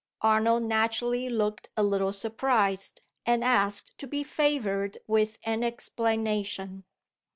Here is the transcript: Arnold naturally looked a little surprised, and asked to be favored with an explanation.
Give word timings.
Arnold 0.23 0.63
naturally 0.63 1.29
looked 1.29 1.69
a 1.77 1.83
little 1.83 2.11
surprised, 2.11 3.01
and 3.23 3.43
asked 3.43 3.95
to 3.99 4.07
be 4.07 4.23
favored 4.23 4.97
with 5.05 5.37
an 5.43 5.63
explanation. 5.63 6.85